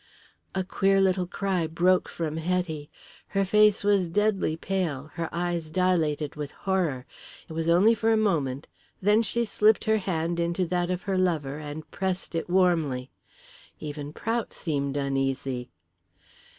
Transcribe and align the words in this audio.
A 0.55 0.63
queer 0.63 0.99
little 0.99 1.27
cry 1.27 1.67
broke 1.67 2.09
from 2.09 2.37
Hetty. 2.37 2.89
Her 3.37 3.45
face 3.45 3.83
was 3.83 4.07
deadly 4.07 4.57
pale, 4.57 5.11
her 5.13 5.29
eyes 5.31 5.69
dilated 5.69 6.33
with 6.33 6.49
horror. 6.65 7.05
It 7.47 7.53
was 7.53 7.69
only 7.69 7.93
for 7.93 8.11
a 8.11 8.17
moment, 8.17 8.65
then 8.99 9.21
she 9.21 9.45
slipped 9.45 9.83
her 9.83 9.97
hand 9.99 10.39
into 10.39 10.65
that 10.65 10.89
of 10.89 11.03
her 11.03 11.19
lover 11.19 11.59
and 11.59 11.91
pressed 11.91 12.33
it 12.33 12.49
warmly. 12.49 13.11
Even 13.79 14.11
Prout 14.11 14.53
seemed 14.53 14.97
uneasy. 14.97 15.69